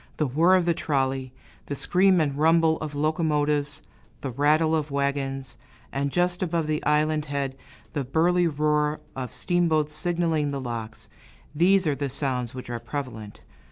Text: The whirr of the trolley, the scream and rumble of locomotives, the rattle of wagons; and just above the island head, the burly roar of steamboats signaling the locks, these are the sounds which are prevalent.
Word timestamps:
The 0.17 0.25
whirr 0.25 0.55
of 0.55 0.65
the 0.65 0.73
trolley, 0.73 1.31
the 1.67 1.75
scream 1.75 2.19
and 2.19 2.35
rumble 2.35 2.79
of 2.79 2.95
locomotives, 2.95 3.83
the 4.21 4.31
rattle 4.31 4.75
of 4.75 4.89
wagons; 4.89 5.59
and 5.91 6.11
just 6.11 6.41
above 6.41 6.65
the 6.65 6.83
island 6.85 7.25
head, 7.25 7.55
the 7.93 8.03
burly 8.03 8.47
roar 8.47 8.99
of 9.15 9.31
steamboats 9.31 9.93
signaling 9.93 10.49
the 10.49 10.59
locks, 10.59 11.07
these 11.53 11.85
are 11.85 11.93
the 11.93 12.09
sounds 12.09 12.55
which 12.55 12.67
are 12.67 12.79
prevalent. 12.79 13.41